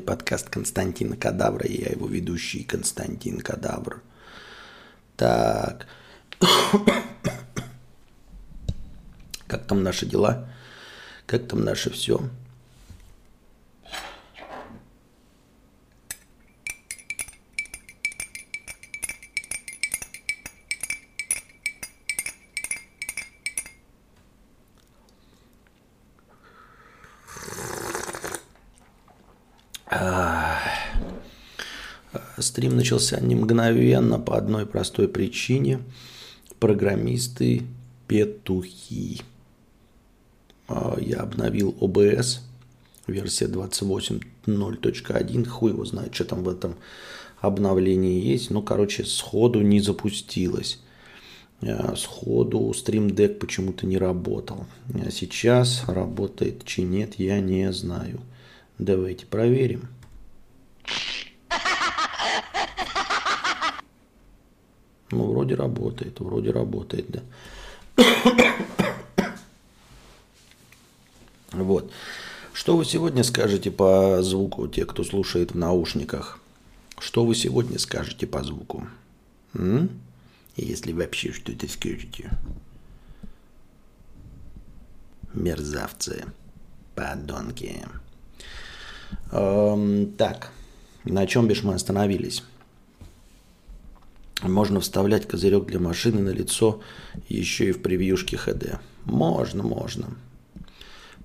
подкаст 0.00 0.48
Константина 0.48 1.16
Кадавра, 1.16 1.66
и 1.66 1.82
я 1.82 1.90
его 1.90 2.06
ведущий 2.06 2.64
Константин 2.64 3.40
Кадавр. 3.40 4.02
Так. 5.16 5.86
Как 9.46 9.66
там 9.66 9.82
наши 9.82 10.06
дела? 10.06 10.48
Как 11.26 11.46
там 11.48 11.64
наше 11.64 11.90
все? 11.90 12.20
Стрим 32.62 32.76
начался 32.76 33.18
не 33.18 33.34
мгновенно 33.34 34.20
по 34.20 34.36
одной 34.36 34.66
простой 34.66 35.08
причине. 35.08 35.80
Программисты 36.60 37.64
петухи. 38.06 39.22
А, 40.68 40.96
я 41.00 41.22
обновил 41.22 41.74
OBS, 41.80 42.38
версия 43.08 43.46
28.0.1. 43.46 45.48
Хуй 45.48 45.72
его 45.72 45.84
знает, 45.84 46.14
что 46.14 46.24
там 46.24 46.44
в 46.44 46.48
этом 46.48 46.76
обновлении 47.40 48.24
есть. 48.24 48.50
Ну, 48.50 48.62
короче, 48.62 49.04
сходу 49.06 49.60
не 49.60 49.80
запустилось. 49.80 50.78
А, 51.62 51.96
сходу 51.96 52.70
Stream 52.70 53.08
Deck 53.08 53.40
почему-то 53.40 53.88
не 53.88 53.98
работал. 53.98 54.66
А 55.04 55.10
сейчас 55.10 55.82
работает, 55.88 56.64
чи 56.64 56.82
нет, 56.82 57.16
я 57.16 57.40
не 57.40 57.72
знаю. 57.72 58.20
Давайте 58.78 59.26
проверим. 59.26 59.88
Ну, 65.12 65.30
вроде 65.30 65.54
работает, 65.54 66.18
вроде 66.20 66.50
работает, 66.50 67.06
да. 67.08 67.22
Вот. 71.52 71.92
Что 72.54 72.78
вы 72.78 72.86
сегодня 72.86 73.22
скажете 73.24 73.70
по 73.70 74.22
звуку, 74.22 74.66
те, 74.68 74.86
кто 74.86 75.04
слушает 75.04 75.52
в 75.52 75.58
наушниках? 75.58 76.40
Что 76.98 77.26
вы 77.26 77.34
сегодня 77.34 77.78
скажете 77.78 78.26
по 78.26 78.42
звуку? 78.42 78.86
М? 79.52 79.90
Если 80.56 80.92
вообще 80.94 81.32
что-то 81.32 81.68
скажете. 81.68 82.30
Мерзавцы. 85.34 86.24
Подонки. 86.94 87.86
Эм, 89.30 90.12
так, 90.12 90.52
на 91.04 91.26
чем 91.26 91.48
бишь 91.48 91.62
мы 91.62 91.74
остановились? 91.74 92.42
Можно 94.42 94.80
вставлять 94.80 95.26
козырек 95.26 95.66
для 95.66 95.78
машины 95.78 96.20
на 96.20 96.30
лицо 96.30 96.80
еще 97.28 97.68
и 97.68 97.72
в 97.72 97.80
превьюшке 97.80 98.36
HD. 98.36 98.78
Можно, 99.04 99.62
можно. 99.62 100.06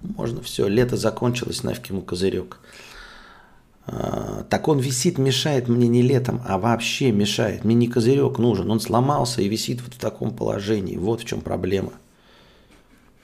Можно 0.02 0.42
все. 0.42 0.68
Лето 0.68 0.98
закончилось, 0.98 1.64
нафиг 1.64 1.88
ему 1.88 2.02
козырек. 2.02 2.60
А, 3.88 4.46
так 4.50 4.68
он 4.68 4.80
висит, 4.80 5.18
мешает 5.18 5.68
мне 5.68 5.88
не 5.88 6.02
летом, 6.02 6.42
а 6.46 6.60
вообще 6.60 7.12
мешает. 7.12 7.64
Мне 7.64 7.76
не 7.76 7.88
козырек 7.88 8.38
нужен. 8.38 8.70
Он 8.70 8.80
сломался 8.80 9.42
и 9.42 9.48
висит 9.48 9.82
вот 9.82 9.96
в 9.96 9.98
таком 9.98 10.36
положении. 10.36 10.98
Вот 10.98 11.22
в 11.22 11.26
чем 11.26 11.42
проблема. 11.42 11.94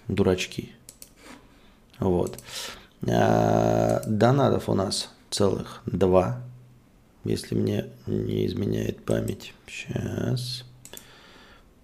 Дурачки. 0.07 0.71
Вот. 1.99 2.39
А, 3.07 4.01
донатов 4.07 4.69
у 4.69 4.73
нас 4.73 5.09
целых 5.29 5.81
два 5.85 6.41
если 7.23 7.55
мне 7.55 7.87
не 8.07 8.45
изменяет 8.45 9.03
память. 9.03 9.53
Сейчас. 9.67 10.63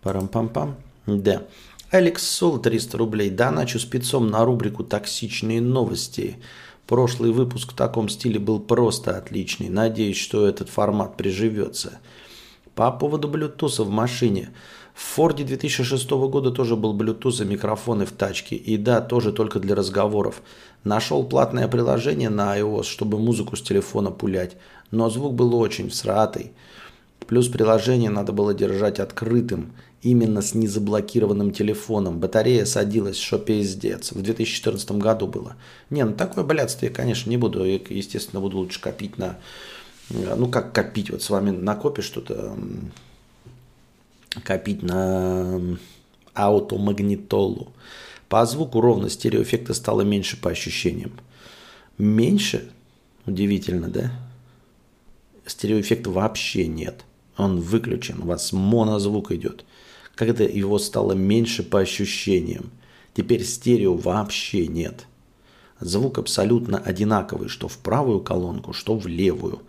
Парам-пам-пам. 0.01 0.75
Да. 1.05 1.43
Алекс 1.91 2.23
Сол 2.23 2.59
300 2.59 2.97
рублей. 2.97 3.29
Да, 3.29 3.51
начу 3.51 3.79
спецом 3.79 4.29
на 4.29 4.45
рубрику 4.45 4.83
«Токсичные 4.83 5.61
новости». 5.61 6.37
Прошлый 6.85 7.31
выпуск 7.31 7.73
в 7.73 7.75
таком 7.75 8.09
стиле 8.09 8.39
был 8.39 8.59
просто 8.59 9.17
отличный. 9.17 9.69
Надеюсь, 9.69 10.17
что 10.17 10.47
этот 10.47 10.69
формат 10.69 11.17
приживется. 11.17 11.99
По 12.73 12.91
поводу 12.91 13.27
Bluetooth 13.27 13.83
в 13.83 13.89
машине. 13.89 14.49
В 14.95 15.01
Форде 15.01 15.43
2006 15.43 16.09
года 16.09 16.51
тоже 16.51 16.75
был 16.75 16.97
Bluetooth 16.97 17.43
и 17.43 17.45
микрофоны 17.45 18.05
в 18.05 18.11
тачке. 18.11 18.55
И 18.55 18.77
да, 18.77 19.01
тоже 19.01 19.31
только 19.31 19.59
для 19.59 19.75
разговоров. 19.75 20.41
Нашел 20.83 21.23
платное 21.23 21.67
приложение 21.67 22.29
на 22.29 22.57
iOS, 22.57 22.83
чтобы 22.83 23.19
музыку 23.19 23.55
с 23.55 23.61
телефона 23.61 24.11
пулять 24.11 24.57
но 24.91 25.09
звук 25.09 25.33
был 25.33 25.55
очень 25.55 25.89
всратый. 25.89 26.51
Плюс 27.27 27.47
приложение 27.47 28.09
надо 28.09 28.31
было 28.31 28.53
держать 28.53 28.99
открытым, 28.99 29.73
именно 30.01 30.41
с 30.41 30.55
незаблокированным 30.55 31.51
телефоном. 31.51 32.19
Батарея 32.19 32.65
садилась, 32.65 33.17
что 33.17 33.37
пиздец. 33.37 34.11
В 34.11 34.21
2014 34.21 34.91
году 34.93 35.27
было. 35.27 35.55
Не, 35.89 36.05
ну 36.05 36.13
такое 36.13 36.43
блядство 36.43 36.85
я, 36.85 36.91
конечно, 36.91 37.29
не 37.29 37.37
буду. 37.37 37.63
Я, 37.65 37.79
естественно, 37.89 38.41
буду 38.41 38.57
лучше 38.57 38.81
копить 38.81 39.17
на... 39.17 39.37
Ну, 40.09 40.47
как 40.47 40.73
копить? 40.73 41.11
Вот 41.11 41.21
с 41.21 41.29
вами 41.29 41.51
накопишь 41.51 42.05
что-то... 42.05 42.55
Копить 44.43 44.83
на 44.83 45.59
аутомагнитолу. 46.33 47.73
По 48.29 48.45
звуку 48.45 48.79
ровно 48.79 49.09
стереоэффекта 49.09 49.73
стало 49.73 50.01
меньше 50.01 50.39
по 50.39 50.51
ощущениям. 50.51 51.11
Меньше? 51.97 52.69
Удивительно, 53.25 53.89
да? 53.89 54.11
Стереоэффекта 55.49 56.09
вообще 56.09 56.67
нет. 56.67 57.05
Он 57.37 57.59
выключен, 57.59 58.21
у 58.21 58.25
вас 58.25 58.51
монозвук 58.51 59.31
идет. 59.31 59.65
Когда 60.15 60.43
его 60.43 60.77
стало 60.79 61.13
меньше 61.13 61.63
по 61.63 61.79
ощущениям. 61.79 62.71
Теперь 63.13 63.43
стерео 63.43 63.95
вообще 63.95 64.67
нет. 64.67 65.05
Звук 65.79 66.17
абсолютно 66.17 66.77
одинаковый, 66.77 67.47
что 67.47 67.67
в 67.67 67.77
правую 67.77 68.19
колонку, 68.19 68.73
что 68.73 68.97
в 68.97 69.07
левую. 69.07 69.61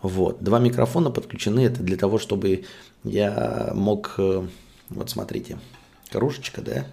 Вот. 0.00 0.42
Два 0.42 0.60
микрофона 0.60 1.10
подключены. 1.10 1.60
Это 1.60 1.82
для 1.82 1.96
того, 1.96 2.18
чтобы 2.18 2.64
я 3.04 3.72
мог... 3.74 4.14
Э, 4.18 4.46
вот 4.88 5.10
смотрите, 5.10 5.58
кружечка, 6.10 6.62
да? 6.62 6.86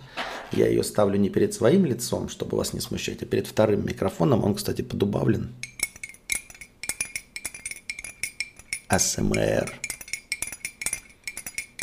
Я 0.51 0.67
ее 0.67 0.83
ставлю 0.83 1.17
не 1.17 1.29
перед 1.29 1.53
своим 1.53 1.85
лицом, 1.85 2.29
чтобы 2.29 2.57
вас 2.57 2.73
не 2.73 2.79
смущать, 2.79 3.21
а 3.21 3.25
перед 3.25 3.47
вторым 3.47 3.85
микрофоном. 3.85 4.43
Он, 4.43 4.55
кстати, 4.55 4.81
подубавлен. 4.81 5.53
АСМР. 8.87 9.81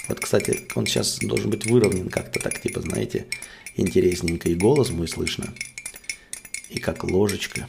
Вот, 0.08 0.20
кстати, 0.20 0.68
он 0.74 0.86
сейчас 0.86 1.18
должен 1.18 1.50
быть 1.50 1.66
выровнен 1.66 2.08
как-то 2.08 2.40
так, 2.40 2.60
типа, 2.60 2.80
знаете, 2.80 3.26
интересненько. 3.76 4.48
И 4.48 4.54
голос 4.54 4.90
мой 4.90 5.08
слышно. 5.08 5.52
И 6.68 6.78
как 6.78 7.04
ложечка 7.04 7.68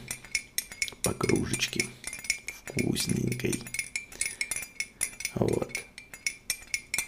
по 1.02 1.12
кружечке. 1.12 1.84
Вкусненькой. 2.64 3.62
Вот. 5.34 5.72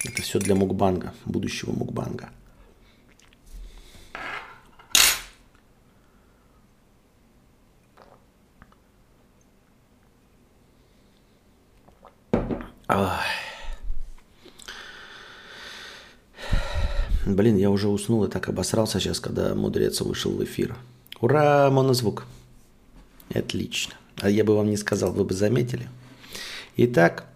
Это 0.05 0.23
все 0.23 0.39
для 0.39 0.55
мукбанга, 0.55 1.15
будущего 1.25 1.73
мукбанга. 1.73 2.31
Блин, 17.27 17.57
я 17.57 17.71
уже 17.71 17.89
уснул 17.89 18.25
и 18.25 18.31
так 18.31 18.49
обосрался 18.49 18.99
сейчас, 18.99 19.21
когда 19.21 19.55
мудрец 19.55 20.01
вышел 20.01 20.33
в 20.33 20.43
эфир. 20.43 20.75
Ура, 21.21 21.71
монозвук. 21.71 22.25
Отлично. 23.35 23.95
А 24.21 24.31
я 24.31 24.45
бы 24.45 24.57
вам 24.57 24.71
не 24.71 24.79
сказал, 24.79 25.13
вы 25.13 25.25
бы 25.25 25.35
заметили. 25.35 25.89
Итак, 26.77 27.27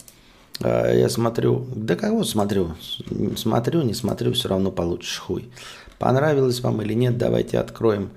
а, 0.60 0.90
я 0.90 1.08
смотрю, 1.10 1.66
да 1.74 1.96
кого 1.96 2.24
смотрю? 2.24 2.74
Смотрю, 3.36 3.82
не 3.82 3.92
смотрю, 3.92 4.32
все 4.32 4.48
равно 4.48 4.70
получишь 4.70 5.18
хуй. 5.18 5.50
Понравилось 5.98 6.60
вам 6.60 6.80
или 6.80 6.94
нет, 6.94 7.18
давайте 7.18 7.58
откроем. 7.58 8.10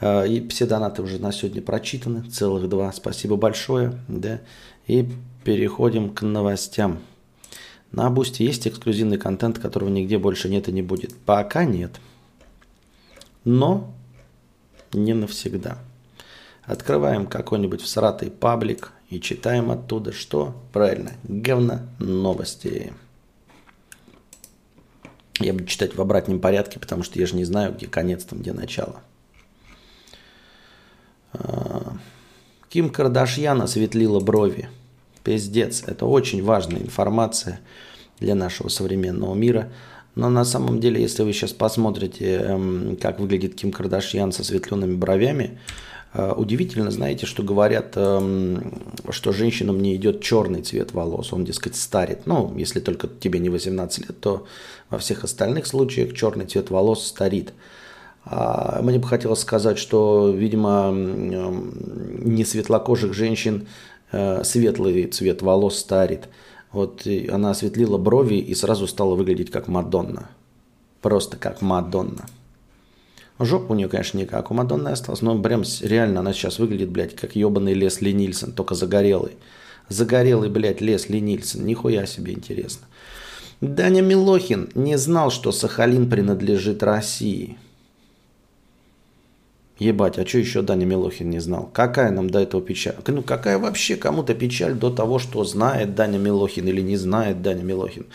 А, 0.00 0.24
и 0.24 0.46
все 0.48 0.66
донаты 0.66 1.02
уже 1.02 1.18
на 1.18 1.32
сегодня 1.32 1.62
прочитаны, 1.62 2.28
целых 2.28 2.68
два. 2.68 2.92
Спасибо 2.92 3.36
большое. 3.36 3.98
Да? 4.08 4.40
И 4.86 5.08
переходим 5.44 6.12
к 6.12 6.22
новостям. 6.22 7.00
На 7.92 8.10
Бусте 8.10 8.44
есть 8.44 8.66
эксклюзивный 8.66 9.18
контент, 9.18 9.58
которого 9.58 9.88
нигде 9.88 10.18
больше 10.18 10.48
нет 10.48 10.68
и 10.68 10.72
не 10.72 10.82
будет? 10.82 11.16
Пока 11.16 11.64
нет. 11.64 12.00
Но 13.44 13.94
не 14.92 15.14
навсегда. 15.14 15.78
Открываем 16.64 17.26
какой-нибудь 17.26 17.82
всратый 17.82 18.30
паблик 18.30 18.92
и 19.10 19.20
читаем 19.20 19.70
оттуда, 19.70 20.12
что? 20.12 20.60
Правильно, 20.72 21.12
говно 21.24 21.80
новости. 21.98 22.92
Я 25.40 25.52
буду 25.52 25.66
читать 25.66 25.94
в 25.94 26.00
обратном 26.00 26.40
порядке, 26.40 26.78
потому 26.78 27.02
что 27.02 27.18
я 27.18 27.26
же 27.26 27.36
не 27.36 27.44
знаю, 27.44 27.74
где 27.74 27.86
конец, 27.86 28.24
там, 28.24 28.38
где 28.38 28.52
начало. 28.52 29.02
А, 31.32 31.93
Ким 32.74 32.90
Кардашьян 32.90 33.62
осветлила 33.62 34.18
брови. 34.18 34.68
Пиздец, 35.22 35.84
это 35.86 36.06
очень 36.06 36.42
важная 36.42 36.80
информация 36.80 37.60
для 38.18 38.34
нашего 38.34 38.66
современного 38.66 39.32
мира. 39.32 39.70
Но 40.16 40.28
на 40.28 40.44
самом 40.44 40.80
деле, 40.80 41.00
если 41.00 41.22
вы 41.22 41.32
сейчас 41.32 41.52
посмотрите, 41.52 42.34
эм, 42.34 42.98
как 43.00 43.20
выглядит 43.20 43.54
Ким 43.54 43.70
Кардашьян 43.70 44.32
со 44.32 44.42
светленными 44.42 44.96
бровями, 44.96 45.60
э, 46.14 46.32
удивительно, 46.36 46.90
знаете, 46.90 47.26
что 47.26 47.44
говорят, 47.44 47.92
эм, 47.94 48.82
что 49.08 49.30
женщинам 49.30 49.80
не 49.80 49.94
идет 49.94 50.20
черный 50.20 50.62
цвет 50.62 50.94
волос, 50.94 51.32
он, 51.32 51.44
дескать, 51.44 51.76
старит. 51.76 52.26
Ну, 52.26 52.58
если 52.58 52.80
только 52.80 53.06
тебе 53.06 53.38
не 53.38 53.50
18 53.50 54.08
лет, 54.08 54.18
то 54.18 54.48
во 54.90 54.98
всех 54.98 55.22
остальных 55.22 55.68
случаях 55.68 56.12
черный 56.12 56.46
цвет 56.46 56.70
волос 56.70 57.06
старит. 57.06 57.52
А 58.24 58.80
мне 58.82 58.98
бы 58.98 59.06
хотелось 59.06 59.40
сказать, 59.40 59.78
что, 59.78 60.30
видимо, 60.30 60.90
не 60.92 62.44
светлокожих 62.44 63.12
женщин 63.12 63.66
э, 64.12 64.42
светлый 64.44 65.06
цвет 65.06 65.42
волос 65.42 65.78
старит. 65.78 66.28
Вот 66.72 67.06
она 67.30 67.50
осветлила 67.50 67.98
брови 67.98 68.36
и 68.36 68.54
сразу 68.54 68.86
стала 68.86 69.14
выглядеть 69.14 69.50
как 69.50 69.68
Мадонна. 69.68 70.30
Просто 71.02 71.36
как 71.36 71.60
Мадонна. 71.60 72.26
Жопа 73.38 73.72
у 73.72 73.74
нее, 73.74 73.88
конечно, 73.88 74.18
не 74.18 74.26
как 74.26 74.50
у 74.50 74.54
Мадонны 74.54 74.88
осталась, 74.88 75.20
но 75.20 75.40
прям 75.40 75.64
реально 75.82 76.20
она 76.20 76.32
сейчас 76.32 76.58
выглядит, 76.58 76.90
блядь, 76.90 77.16
как 77.16 77.36
ебаный 77.36 77.74
Лесли 77.74 78.12
Нильсон, 78.12 78.52
только 78.52 78.74
загорелый. 78.74 79.32
Загорелый, 79.88 80.48
блядь, 80.48 80.80
Лесли 80.80 81.18
Нильсон. 81.18 81.66
Нихуя 81.66 82.06
себе 82.06 82.32
интересно. 82.32 82.86
Даня 83.60 84.02
Милохин 84.02 84.70
не 84.74 84.96
знал, 84.96 85.30
что 85.30 85.52
Сахалин 85.52 86.08
принадлежит 86.08 86.82
России. 86.82 87.58
Ебать, 89.78 90.18
а 90.18 90.26
что 90.26 90.38
еще 90.38 90.62
Даня 90.62 90.86
Милохин 90.86 91.28
не 91.30 91.40
знал? 91.40 91.68
Какая 91.72 92.12
нам 92.12 92.30
до 92.30 92.38
этого 92.38 92.62
печаль? 92.62 92.94
Ну 93.06 93.22
какая 93.22 93.58
вообще 93.58 93.96
кому-то 93.96 94.32
печаль 94.34 94.74
до 94.74 94.90
того, 94.90 95.18
что 95.18 95.42
знает 95.44 95.96
Даня 95.96 96.18
Милохин 96.18 96.68
или 96.68 96.80
не 96.80 96.96
знает 96.96 97.42
Даня 97.42 97.64
Милохин? 97.64 98.06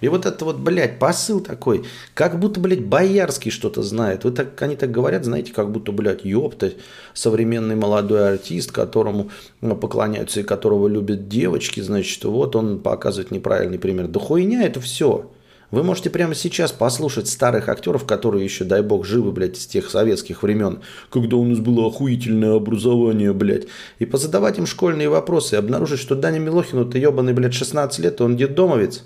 И 0.00 0.08
вот 0.08 0.26
это 0.26 0.44
вот, 0.44 0.58
блядь, 0.58 0.98
посыл 0.98 1.40
такой, 1.40 1.84
как 2.12 2.38
будто, 2.38 2.60
блядь, 2.60 2.84
Боярский 2.84 3.50
что-то 3.50 3.82
знает. 3.82 4.24
Вы 4.24 4.32
так, 4.32 4.60
они 4.60 4.76
так 4.76 4.90
говорят, 4.90 5.24
знаете, 5.24 5.52
как 5.54 5.70
будто, 5.70 5.90
блядь, 5.90 6.24
ёпта, 6.24 6.72
современный 7.14 7.76
молодой 7.76 8.32
артист, 8.32 8.72
которому 8.72 9.30
поклоняются 9.60 10.40
и 10.40 10.42
которого 10.42 10.86
любят 10.88 11.28
девочки, 11.28 11.80
значит, 11.80 12.22
вот 12.24 12.56
он 12.56 12.80
показывает 12.80 13.30
неправильный 13.30 13.78
пример. 13.78 14.08
Да 14.08 14.20
хуйня 14.20 14.64
это 14.64 14.80
все. 14.80 15.30
Вы 15.70 15.82
можете 15.82 16.10
прямо 16.10 16.34
сейчас 16.34 16.70
послушать 16.70 17.28
старых 17.28 17.68
актеров, 17.68 18.06
которые 18.06 18.44
еще, 18.44 18.64
дай 18.64 18.82
бог, 18.82 19.04
живы, 19.04 19.32
блядь, 19.32 19.56
с 19.56 19.66
тех 19.66 19.90
советских 19.90 20.42
времен, 20.42 20.80
когда 21.10 21.36
у 21.36 21.44
нас 21.44 21.58
было 21.58 21.86
охуительное 21.86 22.54
образование, 22.54 23.32
блядь, 23.32 23.66
и 23.98 24.06
позадавать 24.06 24.58
им 24.58 24.66
школьные 24.66 25.08
вопросы 25.08 25.56
и 25.56 25.58
обнаружить, 25.58 26.00
что 26.00 26.14
Даня 26.14 26.38
Милохину-то 26.38 26.98
ебаный, 26.98 27.32
блядь, 27.32 27.54
16 27.54 27.98
лет, 27.98 28.20
он 28.20 28.36
детдомовец. 28.36 29.02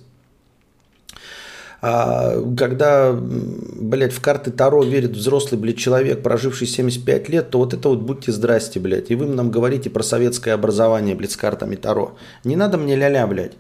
А 1.83 2.35
когда, 2.59 3.13
блядь, 3.15 4.13
в 4.13 4.21
карты 4.21 4.51
Таро 4.51 4.85
верит 4.85 5.13
взрослый, 5.13 5.59
блядь, 5.59 5.79
человек, 5.79 6.23
проживший 6.23 6.67
75 6.67 7.29
лет, 7.31 7.51
то 7.51 7.59
вот 7.59 7.73
это 7.73 7.89
вот 7.89 8.01
будьте 8.01 8.33
здрасте, 8.33 8.81
блядь. 8.81 9.11
И 9.11 9.15
вы 9.15 9.27
нам 9.27 9.51
говорите 9.51 9.89
про 9.89 10.03
советское 10.03 10.53
образование, 10.53 11.15
блядь, 11.15 11.33
с 11.33 11.37
картами 11.39 11.77
Таро. 11.77 12.19
Не 12.45 12.57
надо 12.57 12.77
мне 12.77 12.97
ля-ля, 12.97 13.27
блядь. 13.27 13.55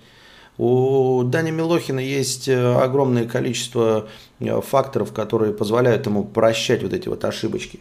У 0.62 1.22
Дани 1.24 1.52
Милохина 1.52 2.00
есть 2.00 2.46
э, 2.46 2.74
огромное 2.74 3.26
количество 3.26 4.10
э, 4.40 4.60
факторов, 4.60 5.10
которые 5.14 5.54
позволяют 5.54 6.04
ему 6.04 6.22
прощать 6.22 6.82
вот 6.82 6.92
эти 6.92 7.08
вот 7.08 7.24
ошибочки. 7.24 7.80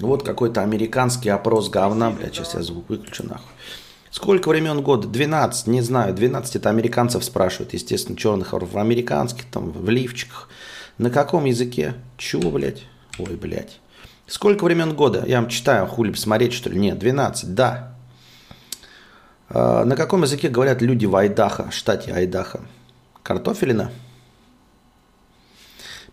Вот 0.00 0.24
какой-то 0.24 0.62
американский 0.62 1.28
опрос 1.28 1.68
говна, 1.68 2.10
блядь, 2.10 2.34
сейчас 2.34 2.54
я 2.54 2.62
звук 2.62 2.88
выключу 2.88 3.28
нахуй. 3.28 3.52
Сколько 4.10 4.48
времен 4.48 4.82
года? 4.82 5.06
12, 5.06 5.68
не 5.68 5.82
знаю. 5.82 6.12
12 6.14 6.56
это 6.56 6.68
американцев 6.68 7.24
спрашивают, 7.24 7.72
естественно, 7.72 8.18
черных, 8.18 8.52
в 8.52 8.78
американских, 8.78 9.44
там, 9.44 9.70
в 9.70 9.88
лифчиках. 9.88 10.48
На 10.98 11.10
каком 11.10 11.44
языке? 11.44 11.94
Чего, 12.18 12.50
блядь? 12.50 12.82
Ой, 13.18 13.36
блядь. 13.36 13.80
Сколько 14.26 14.64
времен 14.64 14.94
года? 14.94 15.24
Я 15.26 15.40
вам 15.40 15.48
читаю, 15.48 15.86
хули 15.86 16.12
смотреть, 16.14 16.52
что 16.52 16.70
ли? 16.70 16.78
Нет, 16.78 16.98
12, 16.98 17.54
да. 17.54 17.94
А, 19.48 19.84
на 19.84 19.96
каком 19.96 20.22
языке 20.22 20.48
говорят 20.48 20.82
люди 20.82 21.06
в 21.06 21.14
Айдахо, 21.14 21.70
штате 21.70 22.12
Айдахо? 22.12 22.60
Картофелина? 23.22 23.90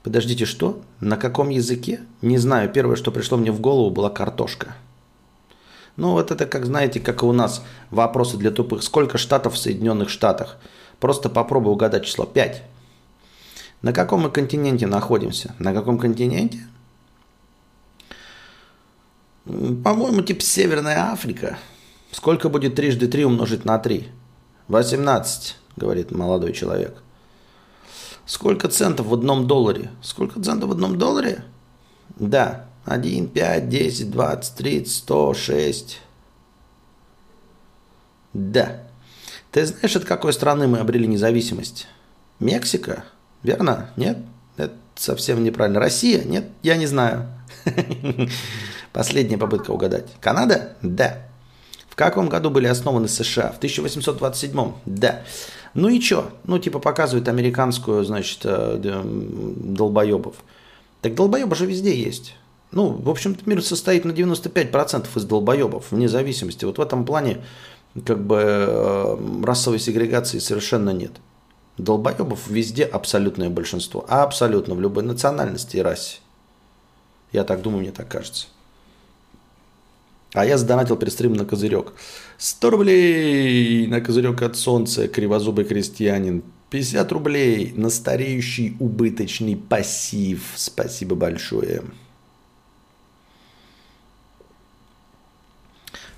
Подождите, 0.03 0.45
что? 0.45 0.81
На 0.99 1.17
каком 1.17 1.49
языке? 1.49 2.01
Не 2.21 2.38
знаю. 2.38 2.71
Первое, 2.71 2.95
что 2.95 3.11
пришло 3.11 3.38
мне 3.38 3.51
в 3.51 3.59
голову, 3.59 3.89
была 3.89 4.09
картошка. 4.09 4.75
Ну, 5.97 6.11
вот 6.11 6.31
это, 6.31 6.45
как 6.45 6.65
знаете, 6.65 6.99
как 6.99 7.23
и 7.23 7.25
у 7.25 7.33
нас 7.33 7.63
вопросы 7.89 8.38
для 8.38 8.51
тупых. 8.51 8.83
Сколько 8.83 9.17
штатов 9.17 9.55
в 9.55 9.57
Соединенных 9.57 10.09
Штатах? 10.09 10.57
Просто 10.99 11.27
попробуй 11.27 11.73
угадать 11.73 12.05
число. 12.05 12.25
5. 12.25 12.63
На 13.81 13.94
каком 13.94 14.21
мы 14.21 14.29
континенте 14.29 14.85
находимся? 14.85 15.55
На 15.57 15.73
каком 15.73 15.97
континенте? 15.97 16.67
По-моему, 19.45 20.21
типа 20.21 20.41
Северная 20.41 21.11
Африка. 21.11 21.57
Сколько 22.11 22.49
будет 22.49 22.75
трижды 22.75 23.07
три 23.07 23.25
умножить 23.25 23.65
на 23.65 23.79
3? 23.79 24.07
18, 24.67 25.55
говорит 25.77 26.11
молодой 26.11 26.53
человек. 26.53 27.01
Сколько 28.25 28.67
центов 28.67 29.07
в 29.07 29.13
одном 29.13 29.47
долларе? 29.47 29.89
Сколько 30.01 30.41
центов 30.41 30.69
в 30.69 30.73
одном 30.73 30.97
долларе? 30.97 31.44
Да, 32.17 32.66
1, 32.87 33.27
5, 33.27 33.69
10, 33.69 34.11
20, 34.11 34.55
30, 34.55 34.91
100, 34.91 35.33
6. 35.33 36.01
Да. 38.33 38.83
Ты 39.51 39.65
знаешь, 39.65 39.95
от 39.95 40.05
какой 40.05 40.31
страны 40.31 40.67
мы 40.67 40.79
обрели 40.79 41.05
независимость? 41.05 41.87
Мексика? 42.39 43.03
Верно? 43.43 43.89
Нет? 43.97 44.19
Это 44.55 44.73
совсем 44.95 45.43
неправильно. 45.43 45.79
Россия? 45.79 46.23
Нет? 46.23 46.45
Я 46.63 46.77
не 46.77 46.85
знаю. 46.85 47.27
Последняя 48.93 49.37
попытка 49.37 49.71
угадать. 49.71 50.07
Канада? 50.21 50.77
Да. 50.81 51.27
В 51.89 51.95
каком 51.95 52.29
году 52.29 52.49
были 52.49 52.67
основаны 52.67 53.09
США? 53.09 53.51
В 53.51 53.57
1827? 53.57 54.71
Да. 54.85 55.23
Ну 55.73 55.89
и 55.89 55.99
чё? 55.99 56.31
Ну, 56.45 56.57
типа 56.57 56.79
показывают 56.79 57.27
американскую, 57.27 58.06
значит, 58.06 58.39
э, 58.44 58.79
долбоебов. 59.03 60.35
Так 61.01 61.15
долбоебы 61.15 61.56
же 61.56 61.65
везде 61.65 61.94
есть. 61.95 62.35
Ну, 62.71 62.90
в 62.90 63.09
общем-то, 63.09 63.50
мир 63.50 63.64
состоит 63.64 64.04
на 64.06 64.12
95% 64.12 65.07
из 65.16 65.24
долбоебов, 65.24 65.92
вне 65.92 66.09
зависимости. 66.09 66.66
Вот 66.66 66.78
в 66.78 66.81
этом 66.81 67.06
плане 67.06 67.44
как 68.06 68.26
бы 68.26 68.38
э, 68.40 69.18
расовой 69.44 69.80
сегрегации 69.80 70.40
совершенно 70.40 70.90
нет. 70.90 71.14
Долбоебов 71.78 72.47
везде 72.47 72.83
абсолютное 72.83 73.50
большинство. 73.50 74.06
А 74.09 74.24
абсолютно 74.24 74.76
в 74.76 74.81
любой 74.81 75.04
национальности 75.04 75.78
и 75.78 75.81
расе. 75.81 76.18
Я 77.31 77.44
так 77.44 77.62
думаю, 77.62 77.81
мне 77.81 77.92
так 77.92 78.07
кажется. 78.07 78.47
А 80.33 80.45
я 80.45 80.57
задонатил 80.57 80.97
перед 80.97 81.19
на 81.19 81.45
козырек. 81.45 81.94
100 82.38 82.69
рублей 82.69 83.88
на 83.88 84.02
козырек 84.02 84.42
от 84.42 84.56
солнца, 84.57 85.07
кривозубый 85.07 85.66
крестьянин. 85.66 86.44
50 86.69 87.12
рублей 87.14 87.74
на 87.76 87.90
стареющий 87.90 88.76
убыточный 88.80 89.56
пассив. 89.56 90.52
Спасибо 90.56 91.16
большое. 91.16 91.83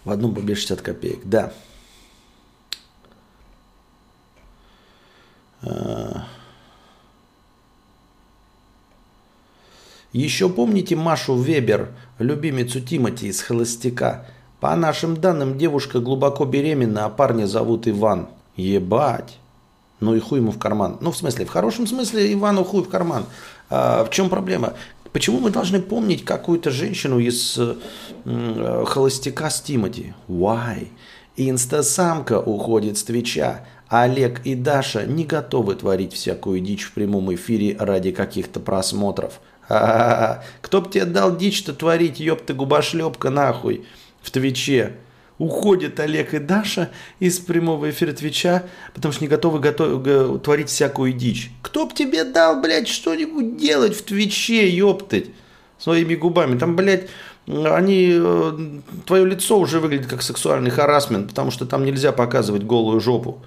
В 0.05 0.11
одном 0.11 0.33
рубле 0.33 0.55
60 0.55 0.81
копеек, 0.81 1.21
да. 1.25 1.53
А. 5.61 6.25
Еще 10.11 10.49
помните 10.49 10.95
Машу 10.95 11.35
Вебер, 11.35 11.89
любимицу 12.17 12.81
Тимати 12.81 13.27
из 13.27 13.41
«Холостяка»? 13.41 14.25
По 14.59 14.75
нашим 14.75 15.15
данным, 15.15 15.57
девушка 15.57 15.99
глубоко 15.99 16.45
беременна, 16.45 17.05
а 17.05 17.09
парня 17.09 17.45
зовут 17.45 17.87
Иван. 17.87 18.27
Ебать. 18.55 19.37
Ну 19.99 20.15
и 20.15 20.19
хуй 20.19 20.39
ему 20.39 20.51
в 20.51 20.57
карман. 20.59 20.97
Ну, 21.01 21.11
в 21.11 21.17
смысле, 21.17 21.45
в 21.45 21.49
хорошем 21.49 21.85
смысле 21.85 22.33
Ивану 22.33 22.63
хуй 22.63 22.83
в 22.83 22.89
карман. 22.89 23.25
А, 23.69 24.03
в 24.03 24.09
чем 24.09 24.29
проблема? 24.29 24.73
Почему 25.11 25.39
мы 25.39 25.49
должны 25.49 25.81
помнить 25.81 26.23
какую-то 26.23 26.69
женщину 26.69 27.19
из 27.19 27.57
э, 27.57 28.85
холостяка 28.85 29.49
с 29.49 29.61
Тимати? 29.61 30.13
Why? 30.27 30.89
Инстасамка 31.35 32.39
уходит 32.39 32.97
с 32.97 33.03
Твича. 33.03 33.65
Олег 33.87 34.45
и 34.45 34.53
Даша 34.53 35.05
не 35.05 35.25
готовы 35.25 35.75
творить 35.75 36.13
всякую 36.13 36.59
дичь 36.59 36.83
в 36.83 36.91
прямом 36.93 37.33
эфире 37.33 37.75
ради 37.79 38.11
каких-то 38.11 38.59
просмотров. 38.59 39.39
А-а-а. 39.67 40.43
Кто 40.61 40.81
б 40.81 40.91
тебе 40.91 41.05
дал 41.05 41.35
дичь-то 41.35 41.73
творить, 41.73 42.19
ёпта 42.19 42.53
губошлепка 42.53 43.31
нахуй, 43.31 43.85
в 44.21 44.29
Твиче? 44.29 44.97
Уходят 45.39 45.99
Олег 46.01 46.33
и 46.33 46.39
Даша 46.39 46.89
из 47.19 47.39
прямого 47.39 47.89
эфира 47.89 48.11
Твича, 48.11 48.65
потому 48.93 49.13
что 49.13 49.23
не 49.23 49.29
готовы 49.29 49.59
готов, 49.59 50.41
творить 50.43 50.67
всякую 50.69 51.13
дичь. 51.13 51.49
Кто 51.61 51.85
б 51.85 51.93
тебе 51.95 52.25
дал, 52.25 52.61
блядь, 52.61 52.89
что-нибудь 52.89 53.57
делать 53.57 53.95
в 53.95 54.03
Твиче, 54.03 54.69
ёптать, 54.69 55.27
своими 55.77 56.15
губами? 56.15 56.59
Там, 56.59 56.75
блядь, 56.75 57.07
они, 57.47 58.11
э, 58.13 58.79
твое 59.05 59.25
лицо 59.25 59.57
уже 59.57 59.79
выглядит 59.79 60.07
как 60.07 60.21
сексуальный 60.21 60.71
харасмент, 60.71 61.29
потому 61.29 61.51
что 61.51 61.65
там 61.65 61.85
нельзя 61.85 62.11
показывать 62.11 62.63
голую 62.63 62.99
жопу. 62.99 63.41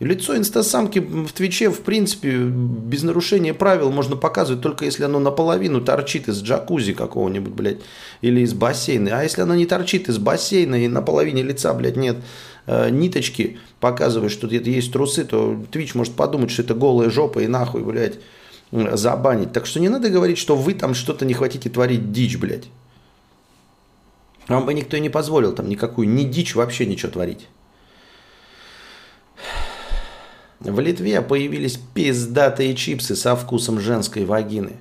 Лицо 0.00 0.36
инстасамки 0.36 1.00
в 1.00 1.32
Твиче, 1.32 1.70
в 1.70 1.80
принципе, 1.80 2.36
без 2.36 3.02
нарушения 3.02 3.52
правил 3.52 3.90
можно 3.90 4.14
показывать, 4.14 4.62
только 4.62 4.84
если 4.84 5.02
оно 5.02 5.18
наполовину 5.18 5.80
торчит 5.80 6.28
из 6.28 6.40
джакузи 6.40 6.92
какого-нибудь, 6.92 7.52
блядь, 7.52 7.78
или 8.20 8.42
из 8.42 8.54
бассейна. 8.54 9.18
А 9.18 9.24
если 9.24 9.42
оно 9.42 9.56
не 9.56 9.66
торчит 9.66 10.08
из 10.08 10.18
бассейна 10.18 10.84
и 10.84 10.86
на 10.86 11.02
половине 11.02 11.42
лица, 11.42 11.74
блядь, 11.74 11.96
нет 11.96 12.18
э, 12.66 12.90
ниточки, 12.90 13.58
показывает, 13.80 14.30
что 14.30 14.46
где-то 14.46 14.70
есть 14.70 14.92
трусы, 14.92 15.24
то 15.24 15.60
Твич 15.72 15.96
может 15.96 16.14
подумать, 16.14 16.52
что 16.52 16.62
это 16.62 16.74
голая 16.74 17.10
жопа 17.10 17.40
и 17.40 17.48
нахуй, 17.48 17.82
блядь, 17.82 18.20
забанить. 18.70 19.52
Так 19.52 19.66
что 19.66 19.80
не 19.80 19.88
надо 19.88 20.10
говорить, 20.10 20.38
что 20.38 20.54
вы 20.54 20.74
там 20.74 20.94
что-то 20.94 21.24
не 21.24 21.34
хотите 21.34 21.70
творить 21.70 22.12
дичь, 22.12 22.38
блядь. 22.38 22.68
Вам 24.46 24.64
бы 24.64 24.74
никто 24.74 24.96
и 24.96 25.00
не 25.00 25.10
позволил 25.10 25.52
там 25.52 25.68
никакую, 25.68 26.08
ни 26.08 26.22
дичь 26.22 26.54
вообще 26.54 26.86
ничего 26.86 27.10
творить. 27.10 27.48
В 30.60 30.80
Литве 30.80 31.22
появились 31.22 31.78
пиздатые 31.94 32.74
чипсы 32.74 33.14
со 33.14 33.36
вкусом 33.36 33.78
женской 33.78 34.24
вагины. 34.24 34.76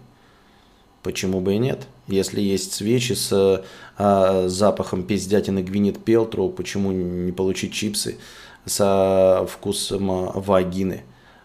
Почему 1.04 1.40
бы 1.40 1.54
и 1.54 1.60
нет? 1.60 1.88
Если 2.08 2.42
есть 2.42 2.74
свечи 2.74 3.14
с 3.14 3.64
а, 3.98 4.48
запахом 4.48 5.04
пиздятины 5.04 5.62
Гвинет 5.62 6.04
Пелтроу, 6.04 6.50
почему 6.50 6.92
не 6.92 7.32
получить 7.32 7.74
чипсы 7.74 8.18
со 8.66 9.46
вкусом 9.50 10.10
а, 10.10 10.32
вагины? 10.34 11.04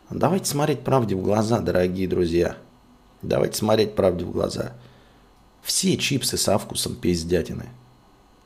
Давайте 0.09 0.47
смотреть 0.47 0.81
правде 0.81 1.15
в 1.15 1.23
глаза, 1.23 1.61
дорогие 1.61 2.09
друзья. 2.09 2.57
Давайте 3.21 3.57
смотреть 3.57 3.95
правде 3.95 4.25
в 4.25 4.33
глаза. 4.33 4.73
Все 5.63 5.97
чипсы 5.97 6.39
со 6.39 6.59
вкусом 6.59 6.97
пиздятины. 6.97 7.67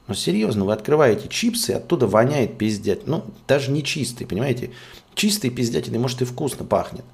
Ну 0.09 0.14
серьезно, 0.14 0.64
вы 0.64 0.73
открываете 0.73 1.28
чипсы, 1.28 1.73
оттуда 1.73 2.07
воняет 2.07 2.59
пиздять. 2.59 3.07
Ну, 3.07 3.25
даже 3.49 3.71
не 3.71 3.83
чистый, 3.83 4.26
понимаете? 4.26 4.71
Чистый 5.16 5.50
пиздятины, 5.50 5.99
может, 5.99 6.23
и 6.23 6.25
вкусно 6.26 6.64
пахнет. 6.64 7.04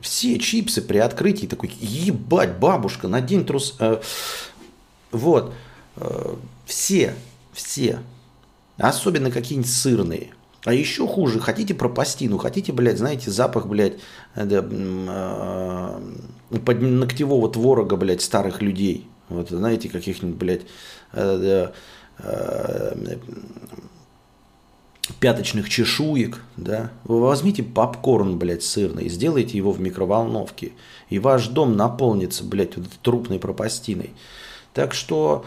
Все 0.00 0.38
чипсы 0.38 0.82
при 0.82 0.98
открытии 0.98 1.46
такой, 1.46 1.72
ебать, 1.80 2.58
бабушка, 2.58 3.08
надень 3.08 3.46
трус. 3.46 3.76
Э, 3.80 4.02
вот. 5.10 5.54
Э, 5.96 6.34
все, 6.66 7.14
все. 7.52 8.00
Особенно 8.76 9.30
какие-нибудь 9.30 9.70
сырные. 9.70 10.34
А 10.64 10.74
еще 10.74 11.06
хуже, 11.06 11.40
хотите 11.40 11.74
пропастину, 11.74 12.36
хотите, 12.36 12.72
блядь, 12.72 12.98
знаете, 12.98 13.30
запах, 13.30 13.66
блядь, 13.66 13.94
э, 14.34 14.46
э, 14.46 16.00
под 16.64 16.82
ногтевого 16.82 17.50
творога, 17.50 17.96
блядь, 17.96 18.20
старых 18.20 18.60
людей. 18.60 19.08
Вот, 19.30 19.48
знаете, 19.48 19.88
каких-нибудь, 19.88 20.36
блядь, 20.36 20.62
э, 21.12 21.70
э, 22.18 23.16
пяточных 25.24 25.70
чешуек, 25.70 26.42
да, 26.58 26.90
вы 27.04 27.18
возьмите 27.18 27.62
попкорн, 27.62 28.38
блядь, 28.38 28.62
сырный, 28.62 29.08
сделайте 29.08 29.56
его 29.56 29.72
в 29.72 29.80
микроволновке, 29.80 30.72
и 31.08 31.18
ваш 31.18 31.48
дом 31.48 31.78
наполнится, 31.78 32.44
блядь, 32.44 32.76
вот 32.76 32.90
трупной 33.00 33.38
пропастиной. 33.38 34.10
Так 34.74 34.92
что, 34.92 35.46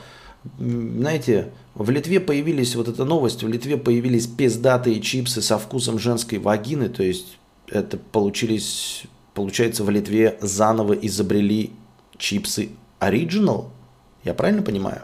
знаете, 0.57 1.51
в 1.75 1.91
Литве 1.91 2.19
появились, 2.19 2.75
вот 2.75 2.87
эта 2.87 3.05
новость, 3.05 3.43
в 3.43 3.47
Литве 3.47 3.77
появились 3.77 4.25
пиздатые 4.25 4.99
чипсы 4.99 5.43
со 5.43 5.59
вкусом 5.59 5.99
женской 5.99 6.39
вагины, 6.39 6.89
то 6.89 7.03
есть 7.03 7.37
это 7.67 7.99
получились, 7.99 9.03
получается, 9.35 9.83
в 9.83 9.91
Литве 9.91 10.39
заново 10.41 10.93
изобрели 10.93 11.69
чипсы 12.17 12.69
Original, 12.99 13.67
я 14.23 14.33
правильно 14.33 14.63
понимаю? 14.63 15.03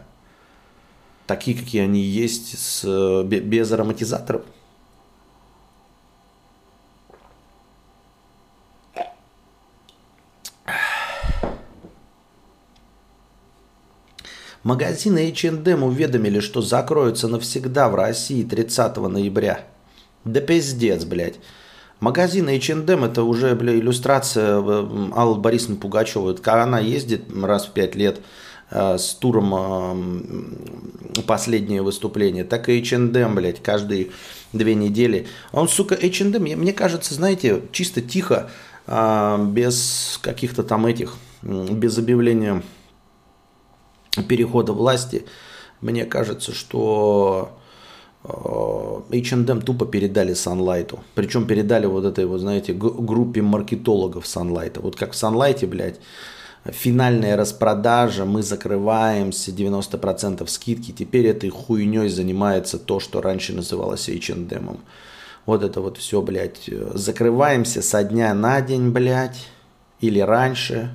Такие, 1.27 1.55
какие 1.55 1.83
они 1.83 2.01
есть, 2.01 2.57
с, 2.57 3.23
без 3.23 3.71
ароматизаторов. 3.71 4.41
Магазины 14.63 15.29
H&M 15.29 15.84
уведомили, 15.84 16.39
что 16.39 16.62
закроются 16.62 17.27
навсегда 17.27 17.89
в 17.89 17.96
России 17.96 18.43
30 18.43 18.96
ноября. 18.98 19.65
Да 20.24 20.39
пиздец, 20.39 21.03
блядь. 21.03 21.36
Магазин 22.00 22.48
H&M 22.48 23.03
это 23.03 23.24
уже, 23.24 23.55
бля, 23.55 23.77
иллюстрация 23.77 24.62
э, 24.62 25.10
Аллы 25.15 25.39
Борисовны 25.39 25.75
Пугачевой. 25.75 26.36
Когда 26.38 26.63
она 26.63 26.79
ездит 26.79 27.24
раз 27.34 27.65
в 27.65 27.72
пять 27.72 27.96
лет 27.96 28.22
э, 28.72 28.98
с 28.98 29.13
туром 29.15 29.53
э, 31.17 31.22
последнее 31.27 31.82
выступление, 31.82 32.46
так 32.46 32.70
и 32.70 32.79
H&M, 32.79 33.36
блядь, 33.36 33.62
каждые 33.62 34.12
две 34.53 34.75
недели. 34.75 35.27
Он, 35.51 35.67
сука, 35.67 35.96
H&M, 35.96 36.41
мне 36.41 36.72
кажется, 36.72 37.13
знаете, 37.13 37.62
чисто 37.72 38.01
тихо, 38.01 38.50
без 38.86 40.20
каких-то 40.22 40.62
там 40.62 40.86
этих, 40.86 41.15
без 41.41 41.98
объявления 41.98 42.62
перехода 44.22 44.74
власти, 44.74 45.25
мне 45.82 46.05
кажется, 46.05 46.53
что 46.53 47.58
H&M 48.24 49.62
тупо 49.62 49.86
передали 49.86 50.34
Sunlight. 50.34 50.98
Причем 51.15 51.46
передали 51.46 51.88
вот 51.88 52.05
этой 52.05 52.25
вот, 52.25 52.39
знаете, 52.39 52.74
группе 52.74 53.41
маркетологов 53.41 54.25
Sunlight. 54.25 54.79
Вот 54.79 54.96
как 54.96 55.12
в 55.12 55.15
Sunlight, 55.15 55.65
блядь, 55.67 56.00
финальная 56.65 57.36
распродажа, 57.36 58.24
мы 58.24 58.41
закрываемся, 58.43 59.51
90% 59.51 60.48
скидки. 60.48 60.91
Теперь 60.91 61.27
этой 61.27 61.50
хуйней 61.50 62.08
занимается 62.08 62.79
то, 62.79 63.00
что 63.01 63.22
раньше 63.22 63.53
называлось 63.53 64.08
H&M. 64.08 64.77
Вот 65.46 65.63
это 65.63 65.82
вот 65.82 65.98
все, 65.98 66.22
блядь, 66.22 66.70
закрываемся 66.93 67.82
со 67.82 68.03
дня 68.05 68.34
на 68.34 68.62
день, 68.62 68.91
блядь, 68.91 69.46
или 70.00 70.20
раньше, 70.20 70.91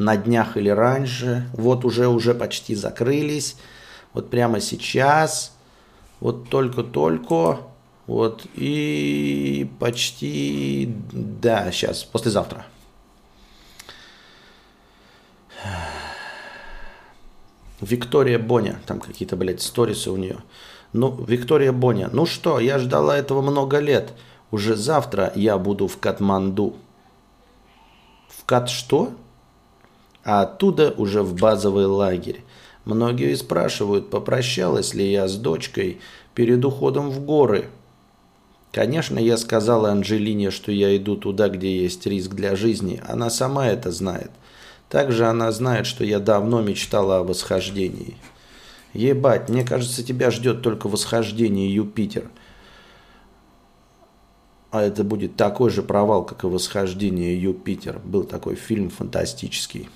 на 0.00 0.16
днях 0.16 0.56
или 0.56 0.68
раньше. 0.68 1.48
Вот 1.52 1.84
уже, 1.84 2.08
уже 2.08 2.34
почти 2.34 2.74
закрылись. 2.74 3.56
Вот 4.12 4.30
прямо 4.30 4.60
сейчас– 4.60 5.52
вот 6.20 6.50
только-только, 6.50 7.58
вот, 8.06 8.46
и 8.54 9.70
почти, 9.78 10.94
да, 11.12 11.72
сейчас, 11.72 12.04
послезавтра. 12.04 12.66
Виктория 17.80 18.38
Боня, 18.38 18.78
там 18.86 19.00
какие-то, 19.00 19.36
блядь, 19.36 19.62
сторисы 19.62 20.10
у 20.10 20.16
нее. 20.16 20.38
Ну, 20.92 21.24
Виктория 21.24 21.72
Боня, 21.72 22.10
ну 22.12 22.26
что, 22.26 22.60
я 22.60 22.78
ждала 22.78 23.16
этого 23.16 23.40
много 23.40 23.78
лет. 23.78 24.12
Уже 24.50 24.76
завтра 24.76 25.32
я 25.34 25.56
буду 25.56 25.88
в 25.88 25.98
Катманду. 25.98 26.76
В 28.28 28.44
Кат 28.44 28.68
что? 28.68 29.12
А 30.30 30.42
оттуда 30.42 30.94
уже 30.96 31.24
в 31.24 31.34
базовый 31.34 31.86
лагерь. 31.86 32.44
Многие 32.84 33.34
спрашивают, 33.34 34.10
попрощалась 34.10 34.94
ли 34.94 35.10
я 35.10 35.26
с 35.26 35.34
дочкой 35.34 35.98
перед 36.36 36.64
уходом 36.64 37.10
в 37.10 37.24
горы. 37.24 37.66
Конечно, 38.70 39.18
я 39.18 39.36
сказала 39.36 39.90
Анжелине, 39.90 40.52
что 40.52 40.70
я 40.70 40.96
иду 40.96 41.16
туда, 41.16 41.48
где 41.48 41.82
есть 41.82 42.06
риск 42.06 42.30
для 42.30 42.54
жизни. 42.54 43.02
Она 43.08 43.28
сама 43.28 43.66
это 43.66 43.90
знает. 43.90 44.30
Также 44.88 45.26
она 45.26 45.50
знает, 45.50 45.86
что 45.86 46.04
я 46.04 46.20
давно 46.20 46.62
мечтала 46.62 47.18
о 47.18 47.24
восхождении. 47.24 48.16
Ебать, 48.92 49.48
мне 49.48 49.64
кажется, 49.64 50.04
тебя 50.04 50.30
ждет 50.30 50.62
только 50.62 50.88
восхождение 50.88 51.74
Юпитер. 51.74 52.30
А 54.70 54.80
это 54.80 55.02
будет 55.02 55.34
такой 55.34 55.70
же 55.70 55.82
провал, 55.82 56.24
как 56.24 56.44
и 56.44 56.46
восхождение 56.46 57.36
Юпитер. 57.36 57.98
Был 57.98 58.22
такой 58.22 58.54
фильм 58.54 58.90
фантастический. 58.90 59.88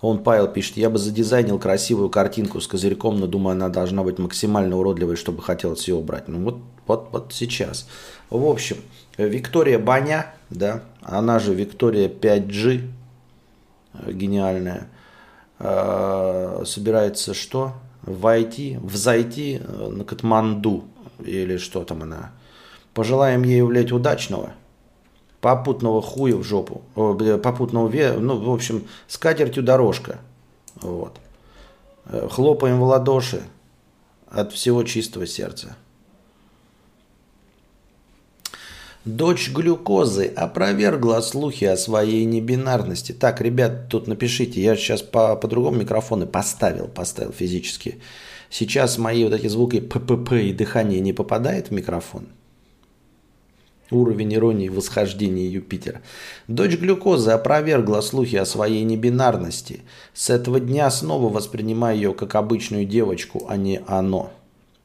Он, 0.00 0.22
Павел, 0.22 0.48
пишет, 0.48 0.78
я 0.78 0.88
бы 0.88 0.98
задизайнил 0.98 1.58
красивую 1.58 2.08
картинку 2.08 2.60
с 2.60 2.66
козырьком, 2.66 3.20
но 3.20 3.26
думаю, 3.26 3.52
она 3.52 3.68
должна 3.68 4.02
быть 4.02 4.18
максимально 4.18 4.76
уродливой, 4.76 5.16
чтобы 5.16 5.42
хотелось 5.42 5.86
ее 5.88 5.96
убрать. 5.96 6.26
Ну 6.26 6.42
вот, 6.42 6.58
вот, 6.86 7.08
вот 7.12 7.32
сейчас. 7.34 7.86
В 8.30 8.46
общем, 8.46 8.78
Виктория 9.18 9.78
Баня, 9.78 10.34
да, 10.48 10.82
она 11.02 11.38
же 11.38 11.54
Виктория 11.54 12.08
5G, 12.08 12.88
э, 13.92 14.12
гениальная, 14.12 14.88
э, 15.58 16.62
собирается 16.64 17.34
что? 17.34 17.74
Войти, 18.02 18.78
взойти 18.82 19.60
э, 19.62 19.88
на 19.90 20.04
Катманду, 20.04 20.84
или 21.18 21.58
что 21.58 21.84
там 21.84 22.02
она. 22.02 22.32
Пожелаем 22.94 23.42
ей, 23.42 23.62
блядь, 23.62 23.92
удачного. 23.92 24.54
Попутного 25.40 26.02
хуя 26.02 26.36
в 26.36 26.42
жопу, 26.42 26.82
попутного, 26.94 27.88
ну, 28.18 28.38
в 28.38 28.50
общем, 28.52 28.84
с 29.08 29.18
катертью 29.18 29.62
дорожка. 29.62 30.18
Вот. 30.76 31.16
Э, 32.06 32.28
хлопаем 32.30 32.78
в 32.78 32.84
ладоши 32.84 33.42
от 34.28 34.52
всего 34.52 34.82
чистого 34.84 35.26
сердца. 35.26 35.76
Дочь 39.06 39.50
глюкозы 39.50 40.26
опровергла 40.26 41.20
слухи 41.22 41.64
о 41.64 41.78
своей 41.78 42.26
небинарности. 42.26 43.12
Так, 43.12 43.40
ребят, 43.40 43.88
тут 43.88 44.06
напишите, 44.06 44.60
я 44.60 44.76
сейчас 44.76 45.00
по, 45.00 45.36
по 45.36 45.48
другому 45.48 45.78
микрофону 45.78 46.26
поставил, 46.26 46.86
поставил 46.86 47.32
физически. 47.32 48.00
Сейчас 48.50 48.98
мои 48.98 49.24
вот 49.24 49.32
эти 49.32 49.46
звуки 49.46 49.80
ППП 49.80 50.32
и 50.32 50.52
дыхание 50.52 51.00
не 51.00 51.14
попадает 51.14 51.68
в 51.68 51.70
микрофон. 51.70 52.26
Уровень 53.90 54.34
иронии 54.34 54.68
восхождения 54.68 55.48
Юпитера. 55.48 56.00
Дочь 56.46 56.76
глюкозы 56.76 57.32
опровергла 57.32 58.00
слухи 58.02 58.36
о 58.36 58.46
своей 58.46 58.84
небинарности. 58.84 59.80
С 60.14 60.30
этого 60.30 60.60
дня 60.60 60.88
снова 60.90 61.32
воспринимаю 61.32 61.96
ее 61.96 62.14
как 62.14 62.36
обычную 62.36 62.84
девочку, 62.84 63.46
а 63.48 63.56
не 63.56 63.80
оно. 63.88 64.30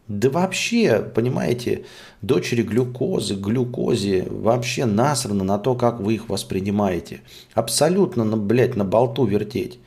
Да 0.07 0.29
вообще, 0.29 0.99
понимаете, 0.99 1.85
дочери 2.21 2.63
глюкозы, 2.63 3.35
глюкозе 3.35 4.27
вообще 4.29 4.85
насрано 4.85 5.43
на 5.43 5.59
то, 5.59 5.75
как 5.75 5.99
вы 5.99 6.15
их 6.15 6.29
воспринимаете. 6.29 7.21
Абсолютно, 7.53 8.23
на, 8.23 8.37
блядь, 8.37 8.75
на 8.75 8.85
болту 8.85 9.25
вертеть. 9.25 9.79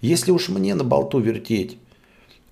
Если 0.00 0.30
уж 0.30 0.48
мне 0.48 0.74
на 0.74 0.82
болту 0.84 1.18
вертеть, 1.18 1.78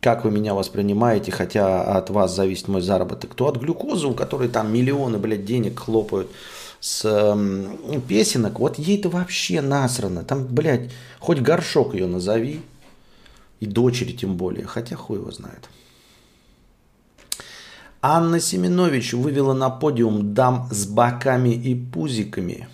как 0.01 0.25
вы 0.25 0.31
меня 0.31 0.55
воспринимаете, 0.55 1.33
хотя 1.33 1.83
от 1.83 2.11
вас 2.11 2.35
зависит 2.35 2.69
мой 2.69 2.83
заработок, 2.83 3.35
то 3.35 3.49
от 3.49 3.57
глюкозы, 3.57 4.07
у 4.07 4.15
которой 4.15 4.49
там 4.49 4.73
миллионы, 4.73 5.19
блядь, 5.19 5.45
денег 5.45 5.81
хлопают 5.81 6.31
с 6.81 7.03
э, 7.05 7.99
песенок, 8.07 8.61
вот 8.61 8.79
ей-то 8.79 9.09
вообще 9.09 9.61
насрано. 9.61 10.23
Там, 10.25 10.47
блядь, 10.47 10.91
хоть 11.19 11.41
горшок 11.41 11.95
ее 11.95 12.07
назови, 12.07 12.63
и 13.59 13.67
дочери 13.67 14.13
тем 14.13 14.37
более, 14.37 14.67
хотя 14.67 14.95
хуй 14.95 15.19
его 15.19 15.33
знает. 15.33 15.69
Анна 18.01 18.39
Семенович 18.39 19.15
вывела 19.15 19.55
на 19.55 19.71
подиум 19.71 20.33
дам 20.33 20.69
с 20.71 20.87
боками 20.87 21.51
и 21.51 21.75
пузиками, 21.75 22.69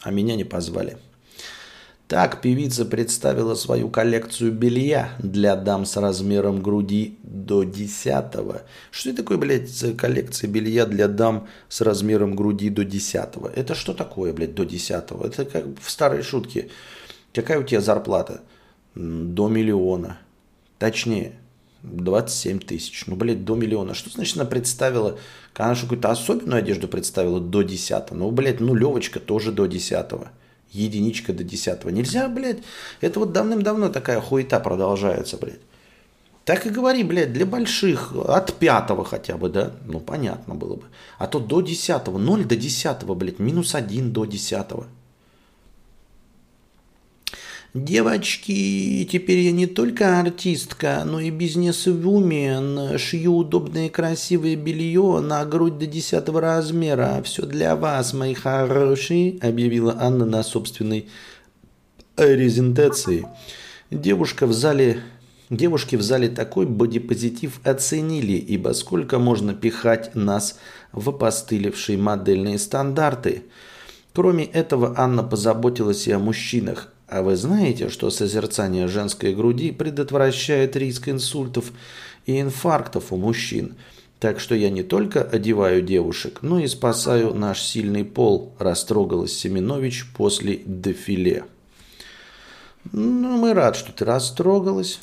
а 0.00 0.10
меня 0.10 0.34
не 0.34 0.42
позвали. 0.42 0.98
Так 2.08 2.40
певица 2.40 2.84
представила 2.84 3.56
свою 3.56 3.88
коллекцию 3.88 4.52
белья 4.52 5.10
для 5.18 5.56
дам 5.56 5.84
с 5.84 5.96
размером 5.96 6.62
груди 6.62 7.18
до 7.24 7.64
10. 7.64 8.24
Что 8.92 9.10
это 9.10 9.16
такое, 9.16 9.38
блядь, 9.38 9.96
коллекция 9.96 10.48
белья 10.48 10.86
для 10.86 11.08
дам 11.08 11.48
с 11.68 11.80
размером 11.80 12.36
груди 12.36 12.70
до 12.70 12.84
10? 12.84 13.24
Это 13.56 13.74
что 13.74 13.92
такое, 13.92 14.32
блядь, 14.32 14.54
до 14.54 14.64
10? 14.64 14.90
Это 15.24 15.44
как 15.46 15.64
в 15.80 15.90
старой 15.90 16.22
шутке. 16.22 16.68
Какая 17.34 17.58
у 17.58 17.64
тебя 17.64 17.80
зарплата? 17.80 18.42
До 18.94 19.48
миллиона. 19.48 20.18
Точнее, 20.78 21.32
27 21.82 22.60
тысяч. 22.60 23.04
Ну, 23.08 23.16
блядь, 23.16 23.44
до 23.44 23.56
миллиона. 23.56 23.94
Что 23.94 24.10
значит 24.10 24.36
она 24.36 24.44
представила? 24.44 25.18
Она 25.56 25.74
что, 25.74 25.86
какую-то 25.86 26.12
особенную 26.12 26.58
одежду 26.58 26.86
представила 26.86 27.40
до 27.40 27.62
10. 27.62 28.12
Ну, 28.12 28.30
блядь, 28.30 28.60
ну, 28.60 28.76
Левочка 28.76 29.18
тоже 29.18 29.50
до 29.50 29.66
10. 29.66 30.06
Единичка 30.72 31.32
до 31.32 31.44
10. 31.44 31.84
Нельзя, 31.86 32.28
блядь. 32.28 32.58
Это 33.00 33.20
вот 33.20 33.32
давным-давно 33.32 33.88
такая 33.88 34.20
хуета 34.20 34.60
продолжается, 34.60 35.36
блядь. 35.36 35.60
Так 36.44 36.64
и 36.64 36.70
говори, 36.70 37.02
блядь, 37.02 37.32
для 37.32 37.44
больших, 37.44 38.12
от 38.14 38.54
пятого 38.54 39.04
хотя 39.04 39.36
бы, 39.36 39.48
да? 39.48 39.72
Ну, 39.84 39.98
понятно 39.98 40.54
было 40.54 40.76
бы. 40.76 40.84
А 41.18 41.26
то 41.26 41.40
до 41.40 41.60
десятого, 41.60 42.18
0 42.18 42.44
до 42.44 42.54
десятого, 42.54 43.14
блядь, 43.14 43.40
минус 43.40 43.74
один 43.74 44.12
до 44.12 44.26
десятого. 44.26 44.86
Девочки, 47.76 49.04
теперь 49.04 49.40
я 49.40 49.52
не 49.52 49.66
только 49.66 50.18
артистка, 50.18 51.02
но 51.04 51.20
и 51.20 51.28
бизнес-вумен. 51.28 52.96
Шью 52.96 53.36
удобное 53.36 53.88
и 53.88 53.90
красивое 53.90 54.56
белье 54.56 55.20
на 55.20 55.44
грудь 55.44 55.76
до 55.76 55.86
десятого 55.86 56.40
размера. 56.40 57.20
Все 57.22 57.44
для 57.44 57.76
вас, 57.76 58.14
мои 58.14 58.32
хорошие, 58.32 59.38
объявила 59.42 59.94
Анна 60.00 60.24
на 60.24 60.42
собственной 60.42 61.08
презентации. 62.14 63.26
Девушка 63.90 64.46
в 64.46 64.54
зале 64.54 65.02
Девушки 65.50 65.96
в 65.96 66.02
зале 66.02 66.30
такой 66.30 66.64
бодипозитив 66.64 67.60
оценили, 67.62 68.32
ибо 68.32 68.72
сколько 68.72 69.18
можно 69.18 69.52
пихать 69.52 70.14
нас 70.14 70.58
в 70.92 71.10
опостылевшие 71.10 71.98
модельные 71.98 72.58
стандарты. 72.58 73.42
Кроме 74.14 74.46
этого, 74.46 74.94
Анна 74.96 75.22
позаботилась 75.22 76.08
и 76.08 76.12
о 76.12 76.18
мужчинах. 76.18 76.90
А 77.08 77.22
вы 77.22 77.36
знаете, 77.36 77.88
что 77.88 78.10
созерцание 78.10 78.88
женской 78.88 79.34
груди 79.34 79.70
предотвращает 79.70 80.74
риск 80.74 81.08
инсультов 81.08 81.72
и 82.26 82.40
инфарктов 82.40 83.12
у 83.12 83.16
мужчин? 83.16 83.76
Так 84.18 84.40
что 84.40 84.54
я 84.54 84.70
не 84.70 84.82
только 84.82 85.22
одеваю 85.22 85.82
девушек, 85.82 86.38
но 86.42 86.58
и 86.58 86.66
спасаю 86.66 87.34
наш 87.34 87.62
сильный 87.62 88.04
пол, 88.04 88.54
растрогалась 88.58 89.38
Семенович 89.38 90.06
после 90.16 90.56
дефиле. 90.56 91.44
Ну, 92.92 93.36
мы 93.36 93.52
рад, 93.52 93.76
что 93.76 93.92
ты 93.92 94.04
растрогалась. 94.04 95.00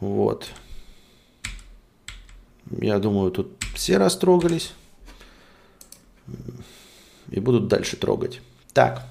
Вот. 0.00 0.48
Я 2.80 2.98
думаю, 2.98 3.30
тут 3.30 3.64
все 3.74 3.98
растрогались. 3.98 4.72
И 7.30 7.40
будут 7.40 7.68
дальше 7.68 7.96
трогать. 7.96 8.40
Так. 8.72 9.06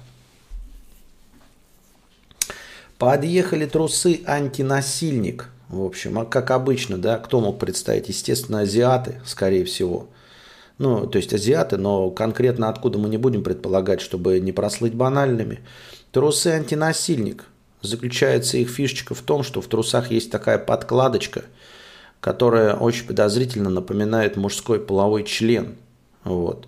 Подъехали 2.98 3.66
трусы 3.66 4.22
антинасильник. 4.24 5.50
В 5.68 5.84
общем, 5.84 6.18
а 6.18 6.24
как 6.24 6.50
обычно, 6.50 6.96
да, 6.96 7.18
кто 7.18 7.40
мог 7.40 7.58
представить? 7.58 8.08
Естественно, 8.08 8.60
азиаты, 8.60 9.20
скорее 9.26 9.66
всего. 9.66 10.08
Ну, 10.78 11.06
то 11.06 11.18
есть 11.18 11.34
азиаты, 11.34 11.76
но 11.76 12.10
конкретно 12.10 12.70
откуда 12.70 12.98
мы 12.98 13.10
не 13.10 13.18
будем 13.18 13.42
предполагать, 13.42 14.00
чтобы 14.00 14.40
не 14.40 14.52
прослыть 14.52 14.94
банальными. 14.94 15.60
Трусы 16.10 16.48
антинасильник. 16.48 17.44
Заключается 17.82 18.56
их 18.56 18.70
фишечка 18.70 19.14
в 19.14 19.20
том, 19.20 19.42
что 19.42 19.60
в 19.60 19.66
трусах 19.66 20.10
есть 20.10 20.30
такая 20.30 20.58
подкладочка, 20.58 21.44
которая 22.20 22.74
очень 22.74 23.06
подозрительно 23.06 23.68
напоминает 23.68 24.36
мужской 24.36 24.80
половой 24.80 25.24
член. 25.24 25.76
Вот 26.24 26.66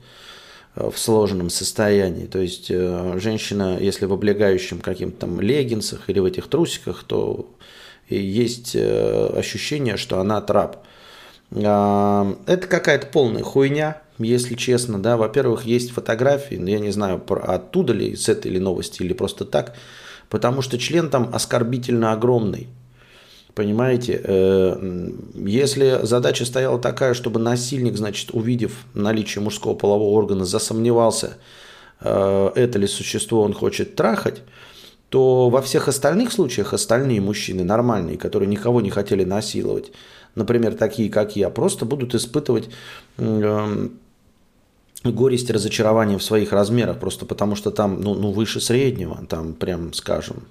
в 0.78 0.98
сложенном 0.98 1.50
состоянии. 1.50 2.26
То 2.26 2.38
есть 2.38 2.70
э, 2.70 3.18
женщина, 3.18 3.78
если 3.80 4.06
в 4.06 4.12
облегающем 4.12 4.80
каким-то 4.80 5.20
там 5.20 5.40
леггинсах 5.40 6.08
или 6.08 6.20
в 6.20 6.24
этих 6.24 6.48
трусиках, 6.48 7.04
то 7.04 7.50
есть 8.08 8.74
э, 8.74 9.26
ощущение, 9.36 9.96
что 9.96 10.20
она 10.20 10.40
трап. 10.40 10.84
А, 11.52 12.36
это 12.46 12.66
какая-то 12.66 13.08
полная 13.08 13.42
хуйня, 13.42 14.02
если 14.18 14.54
честно, 14.54 15.02
да. 15.02 15.16
Во-первых, 15.16 15.64
есть 15.64 15.90
фотографии, 15.90 16.56
но 16.56 16.70
я 16.70 16.78
не 16.78 16.90
знаю, 16.90 17.22
оттуда 17.28 17.92
ли, 17.92 18.14
с 18.14 18.28
этой 18.28 18.50
или 18.50 18.58
новости, 18.58 19.02
или 19.02 19.12
просто 19.12 19.44
так, 19.44 19.74
потому 20.28 20.62
что 20.62 20.78
член 20.78 21.10
там 21.10 21.30
оскорбительно 21.32 22.12
огромный. 22.12 22.68
Понимаете, 23.58 24.20
э, 24.22 25.10
если 25.34 25.98
задача 26.04 26.44
стояла 26.44 26.78
такая, 26.78 27.12
чтобы 27.12 27.40
насильник, 27.40 27.96
значит, 27.96 28.30
увидев 28.32 28.84
наличие 28.94 29.42
мужского 29.42 29.74
полового 29.74 30.16
органа, 30.16 30.44
засомневался, 30.44 31.38
э, 32.00 32.50
это 32.54 32.78
ли 32.78 32.86
существо 32.86 33.42
он 33.42 33.52
хочет 33.52 33.96
трахать, 33.96 34.42
то 35.08 35.50
во 35.50 35.60
всех 35.60 35.88
остальных 35.88 36.30
случаях 36.30 36.72
остальные 36.72 37.20
мужчины 37.20 37.64
нормальные, 37.64 38.16
которые 38.16 38.48
никого 38.48 38.80
не 38.80 38.90
хотели 38.90 39.24
насиловать, 39.24 39.90
например, 40.36 40.76
такие, 40.76 41.10
как 41.10 41.34
я, 41.34 41.50
просто 41.50 41.84
будут 41.84 42.14
испытывать 42.14 42.70
э, 43.16 43.88
горесть 45.02 45.50
и 45.50 45.52
разочарование 45.52 46.16
в 46.16 46.22
своих 46.22 46.52
размерах, 46.52 47.00
просто 47.00 47.26
потому 47.26 47.56
что 47.56 47.72
там 47.72 48.00
ну, 48.00 48.14
ну, 48.14 48.30
выше 48.30 48.60
среднего, 48.60 49.26
там 49.28 49.54
прям, 49.54 49.92
скажем, 49.94 50.44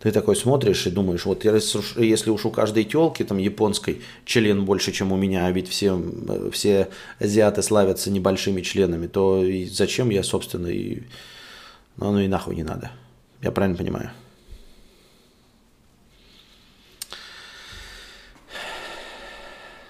ты 0.00 0.12
такой 0.12 0.36
смотришь 0.36 0.86
и 0.86 0.90
думаешь, 0.90 1.26
вот 1.26 1.44
если 1.44 2.30
уж 2.30 2.46
у 2.46 2.50
каждой 2.50 2.84
телки 2.84 3.24
там 3.24 3.38
японской 3.38 4.00
член 4.24 4.64
больше, 4.64 4.92
чем 4.92 5.12
у 5.12 5.16
меня, 5.16 5.46
а 5.46 5.50
ведь 5.50 5.68
все, 5.68 6.00
все 6.52 6.88
азиаты 7.18 7.62
славятся 7.62 8.10
небольшими 8.10 8.60
членами, 8.60 9.08
то 9.08 9.42
и 9.42 9.64
зачем 9.66 10.10
я, 10.10 10.22
собственно, 10.22 10.68
и... 10.68 11.02
Ну, 11.96 12.12
ну 12.12 12.20
и 12.20 12.28
нахуй 12.28 12.54
не 12.54 12.62
надо. 12.62 12.92
Я 13.42 13.50
правильно 13.50 13.76
понимаю? 13.76 14.10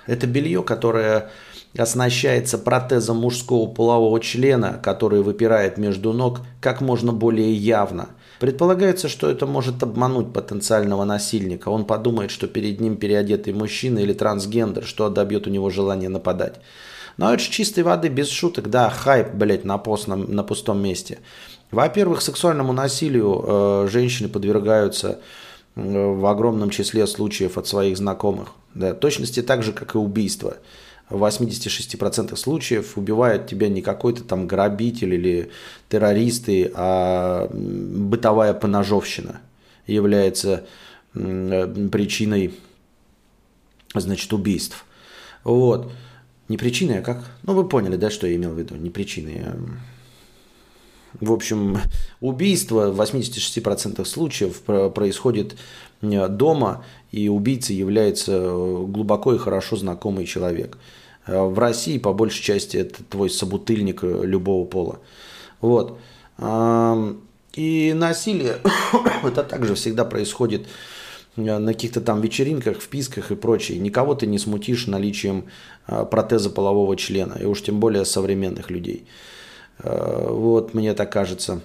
Это 0.07 0.27
белье, 0.27 0.62
которое 0.62 1.31
оснащается 1.77 2.57
протезом 2.57 3.18
мужского 3.18 3.66
полового 3.66 4.21
члена, 4.21 4.81
который 4.83 5.21
выпирает 5.21 5.77
между 5.77 6.14
ног 6.14 6.40
как 6.62 6.81
можно 6.81 7.12
более 7.12 7.53
явно– 7.53 8.09
Предполагается, 8.38 9.09
что 9.09 9.29
это 9.29 9.46
может 9.46 9.83
обмануть 9.83 10.33
потенциального 10.33 11.05
насильника. 11.05 11.70
Он 11.70 11.85
подумает, 11.85 12.31
что 12.31 12.46
перед 12.46 12.81
ним 12.81 12.96
переодетый 12.96 13.53
мужчина 13.53 13.98
или 13.98 14.12
трансгендер, 14.12 14.85
что 14.85 15.09
добьет 15.09 15.46
у 15.46 15.51
него 15.51 15.70
желание 15.70 16.09
нападать. 16.09 16.61
Но 17.16 17.35
это 17.35 17.42
же 17.42 17.51
чистой 17.51 17.83
воды, 17.83 18.09
без 18.09 18.29
шуток, 18.29 18.70
да, 18.70 18.90
хайп, 18.90 19.35
блядь, 19.35 19.64
на, 19.64 19.77
пост, 19.77 20.07
на, 20.07 20.14
на 20.14 20.44
пустом 20.44 20.81
месте. 20.81 21.18
Во-первых, 21.72 22.22
сексуальному 22.22 22.72
насилию 22.72 23.44
э, 23.44 23.88
женщины 23.90 24.29
подвергаются 24.29 25.18
э, 25.74 25.81
в 25.83 26.24
огромном 26.27 26.70
числе 26.70 27.09
случаев 27.09 27.59
от 27.59 27.66
своих 27.66 27.96
знакомых. 27.96 28.51
Да, 28.74 28.94
точности 28.94 29.42
так 29.42 29.64
же, 29.64 29.72
как 29.72 29.96
и 29.96 29.98
убийство. 29.98 30.59
В 31.11 31.25
86% 31.25 32.37
случаев 32.37 32.99
убивает 32.99 33.47
тебя 33.47 33.68
не 33.68 33.81
какой-то 33.81 34.25
там 34.25 34.47
грабитель 34.47 35.14
или 35.14 35.51
террористы, 35.88 36.71
а 36.75 37.49
бытовая 37.53 38.53
поножовщина 38.53 39.40
является 39.87 40.66
причиной 41.14 42.55
значит, 43.94 44.33
убийств. 44.33 44.85
Вот. 45.44 45.90
Не 46.49 46.57
причиной, 46.57 46.99
а 47.01 47.03
как? 47.03 47.25
Ну, 47.42 47.55
вы 47.55 47.68
поняли, 47.68 47.97
да, 47.97 48.11
что 48.11 48.27
я 48.27 48.37
имел 48.37 48.53
в 48.53 48.59
виду? 48.59 48.75
Не 48.75 48.90
причиной, 48.90 49.42
а 49.44 49.57
в 51.21 51.33
общем, 51.33 51.79
убийство 52.21 52.90
в 52.90 53.01
86% 53.01 54.05
случаев 54.05 54.61
происходит 54.92 55.57
э, 56.03 56.29
дома, 56.29 56.85
и 57.11 57.29
убийцей 57.29 57.77
является 57.77 58.33
э, 58.33 58.85
глубоко 58.87 59.35
и 59.35 59.38
хорошо 59.38 59.77
знакомый 59.77 60.27
человек. 60.27 60.79
Э, 61.27 61.42
в 61.42 61.59
России, 61.59 61.99
по 61.99 62.12
большей 62.12 62.42
части, 62.42 62.77
это 62.77 63.03
твой 63.05 63.31
собутыльник 63.31 64.03
любого 64.03 64.66
пола. 64.66 65.01
Вот. 65.61 65.99
И 67.55 67.92
насилие, 67.97 68.59
это 69.25 69.42
также 69.42 69.75
всегда 69.75 70.05
происходит 70.05 70.68
на 71.35 71.73
каких-то 71.73 72.01
там 72.01 72.21
вечеринках, 72.21 72.81
вписках 72.81 73.33
и 73.33 73.35
прочее. 73.35 73.79
Никого 73.79 74.14
ты 74.14 74.27
не 74.27 74.38
смутишь 74.38 74.87
наличием 74.87 75.47
протеза 75.87 76.51
полового 76.51 76.97
члена, 76.97 77.35
и 77.40 77.44
уж 77.44 77.62
тем 77.62 77.81
более 77.81 78.05
современных 78.05 78.71
людей. 78.71 79.07
Э, 79.79 80.27
вот, 80.31 80.75
мне 80.75 80.95
так 80.95 81.12
кажется. 81.12 81.61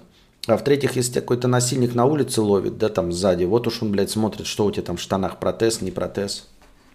А 0.48 0.58
в-третьих, 0.58 0.96
если 0.96 1.20
какой-то 1.20 1.48
насильник 1.48 1.96
на 1.96 2.06
улице 2.06 2.42
ловит, 2.42 2.78
да, 2.78 2.90
там 2.90 3.12
сзади, 3.12 3.46
вот 3.46 3.66
уж 3.68 3.82
он, 3.82 3.92
блядь, 3.92 4.10
смотрит, 4.10 4.46
что 4.46 4.66
у 4.66 4.72
тебя 4.72 4.84
там 4.84 4.98
в 4.98 5.02
штанах, 5.02 5.40
протез, 5.40 5.82
не 5.82 5.92
протез. 5.92 6.50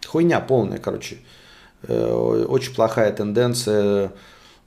Хуйня 0.07 0.41
полная, 0.41 0.79
короче. 0.79 1.19
Э, 1.83 2.45
очень 2.49 2.75
плохая 2.75 3.13
тенденция 3.13 4.13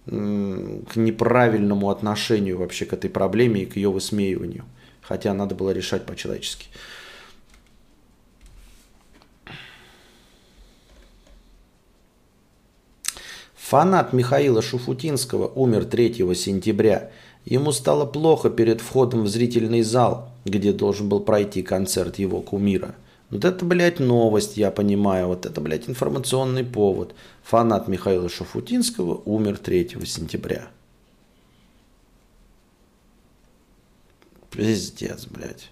к 0.08 0.96
неправильному 0.96 1.92
отношению 1.92 2.58
вообще 2.58 2.86
к 2.86 2.94
этой 2.94 3.08
проблеме 3.08 3.62
и 3.62 3.66
к 3.68 3.76
ее 3.76 3.92
высмеиванию. 3.92 4.66
Хотя 5.02 5.32
надо 5.36 5.54
было 5.54 5.70
решать 5.70 6.08
по-человечески. 6.08 6.66
Фанат 13.72 14.12
Михаила 14.12 14.62
Шуфутинского 14.62 15.48
умер 15.48 15.86
3 15.86 16.36
сентября. 16.36 17.10
Ему 17.46 17.72
стало 17.72 18.06
плохо 18.06 18.50
перед 18.50 18.82
входом 18.82 19.24
в 19.24 19.30
зрительный 19.30 19.82
зал, 19.82 20.28
где 20.44 20.74
должен 20.74 21.08
был 21.08 21.22
пройти 21.22 21.64
концерт 21.64 22.20
его 22.20 22.42
кумира. 22.42 22.96
Вот 23.30 23.46
это, 23.46 23.64
блядь, 23.64 24.02
новость, 24.02 24.58
я 24.58 24.72
понимаю. 24.72 25.28
Вот 25.28 25.46
это, 25.46 25.62
блядь, 25.62 25.88
информационный 25.88 26.66
повод. 26.66 27.16
Фанат 27.44 27.88
Михаила 27.88 28.28
Шафутинского 28.28 29.22
умер 29.24 29.58
3 29.58 29.92
сентября. 30.04 30.68
Пиздец, 34.50 35.28
блядь. 35.28 35.72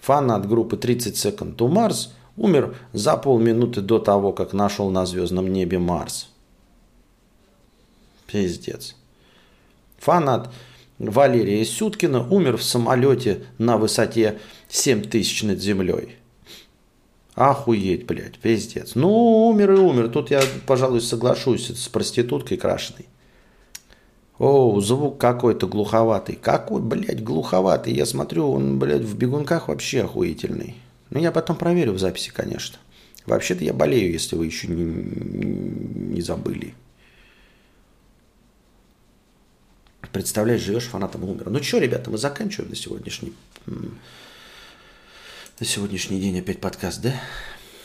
Фанат 0.00 0.48
группы 0.48 0.76
30 0.76 1.14
Second 1.14 1.54
to 1.54 1.68
Mars 1.68 2.08
умер 2.36 2.74
за 2.92 3.16
полминуты 3.16 3.82
до 3.82 4.00
того, 4.00 4.32
как 4.32 4.52
нашел 4.52 4.90
на 4.90 5.06
звездном 5.06 5.46
небе 5.46 5.78
Марс. 5.78 6.26
Пиздец. 8.30 8.96
Фанат 9.98 10.50
Валерия 10.98 11.64
Сюткина 11.64 12.26
умер 12.28 12.58
в 12.58 12.62
самолете 12.62 13.44
на 13.58 13.76
высоте 13.76 14.38
7000 14.68 15.44
над 15.44 15.60
землей. 15.60 16.16
Охуеть, 17.34 18.06
блядь, 18.06 18.38
пиздец. 18.38 18.94
Ну, 18.94 19.48
умер 19.48 19.72
и 19.72 19.78
умер. 19.78 20.08
Тут 20.10 20.30
я, 20.30 20.42
пожалуй, 20.66 21.00
соглашусь 21.00 21.70
с 21.70 21.88
проституткой 21.88 22.58
крашеной. 22.58 23.06
О, 24.38 24.78
звук 24.80 25.18
какой-то 25.18 25.66
глуховатый. 25.66 26.36
Какой, 26.36 26.82
блядь, 26.82 27.22
глуховатый. 27.22 27.94
Я 27.94 28.04
смотрю, 28.04 28.50
он, 28.50 28.78
блядь, 28.78 29.02
в 29.02 29.16
бегунках 29.16 29.68
вообще 29.68 30.02
охуительный. 30.02 30.76
Ну, 31.08 31.18
я 31.18 31.32
потом 31.32 31.56
проверю 31.56 31.92
в 31.92 31.98
записи, 31.98 32.30
конечно. 32.30 32.78
Вообще-то 33.26 33.64
я 33.64 33.72
болею, 33.72 34.12
если 34.12 34.36
вы 34.36 34.46
еще 34.46 34.68
не, 34.68 34.84
не 36.14 36.20
забыли. 36.20 36.74
Представляешь, 40.12 40.62
живешь 40.62 40.84
фанатом 40.84 41.24
умер. 41.24 41.50
Ну 41.50 41.62
что, 41.62 41.78
ребята, 41.78 42.10
мы 42.10 42.18
заканчиваем 42.18 42.70
на 42.70 42.76
сегодняшний, 42.76 43.34
на 43.66 45.66
сегодняшний 45.66 46.20
день 46.20 46.38
опять 46.38 46.60
подкаст, 46.60 47.00
да? 47.00 47.14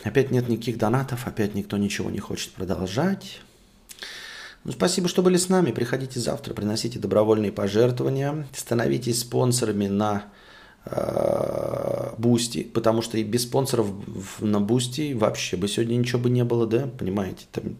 Опять 0.02 0.30
нет 0.30 0.48
никаких 0.48 0.78
донатов, 0.78 1.26
опять 1.26 1.54
никто 1.54 1.76
ничего 1.76 2.10
не 2.10 2.18
хочет 2.18 2.52
продолжать. 2.52 3.40
Ну, 4.64 4.72
спасибо, 4.72 5.08
что 5.08 5.22
были 5.22 5.36
с 5.36 5.48
нами. 5.48 5.70
Приходите 5.70 6.18
завтра, 6.18 6.52
приносите 6.52 6.98
добровольные 6.98 7.52
пожертвования, 7.52 8.46
становитесь 8.52 9.20
спонсорами 9.20 9.86
на 9.86 10.24
Бусти, 12.18 12.62
потому 12.62 13.02
что 13.02 13.18
и 13.18 13.24
без 13.24 13.42
спонсоров 13.42 13.88
на 14.40 14.60
Бусти 14.60 15.14
вообще 15.14 15.56
бы 15.56 15.68
сегодня 15.68 15.96
ничего 15.96 16.20
бы 16.20 16.30
не 16.30 16.44
было, 16.44 16.66
да, 16.66 16.88
понимаете, 16.98 17.46
там 17.52 17.76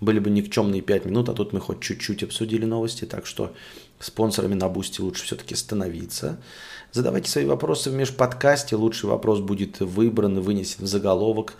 были 0.00 0.18
бы 0.18 0.28
никчемные 0.30 0.82
5 0.82 1.06
минут, 1.06 1.28
а 1.28 1.34
тут 1.34 1.52
мы 1.52 1.60
хоть 1.60 1.80
чуть-чуть 1.80 2.22
обсудили 2.22 2.64
новости, 2.64 3.04
так 3.04 3.26
что 3.26 3.52
спонсорами 4.00 4.54
на 4.54 4.68
Бусти 4.68 5.00
лучше 5.00 5.24
все-таки 5.24 5.54
становиться. 5.54 6.38
Задавайте 6.92 7.30
свои 7.30 7.44
вопросы 7.44 7.90
в 7.90 7.94
межподкасте, 7.94 8.76
лучший 8.76 9.08
вопрос 9.08 9.40
будет 9.40 9.80
выбран 9.80 10.38
и 10.38 10.40
вынесен 10.40 10.84
в 10.84 10.88
заголовок 10.88 11.54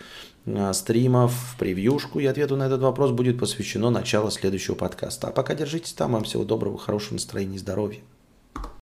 а, 0.46 0.72
стримов, 0.72 1.32
в 1.32 1.58
превьюшку, 1.58 2.20
и 2.20 2.26
ответу 2.26 2.56
на 2.56 2.66
этот 2.66 2.80
вопрос 2.80 3.10
будет 3.12 3.38
посвящено 3.38 3.90
начало 3.90 4.30
следующего 4.30 4.74
подкаста. 4.74 5.28
А 5.28 5.30
пока 5.30 5.54
держитесь 5.54 5.92
там, 5.92 6.12
вам 6.12 6.24
всего 6.24 6.44
доброго, 6.44 6.76
хорошего 6.76 7.14
настроения 7.14 7.56
и 7.56 7.60
здоровья. 7.60 8.00